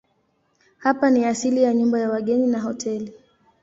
[0.77, 3.13] Hapa ni asili ya nyumba ya wageni na hoteli.